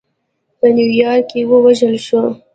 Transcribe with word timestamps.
په 0.59 0.67
نیویارک 0.75 1.23
کې 1.31 1.41
ووژل 1.49 1.95
شو. 2.05 2.21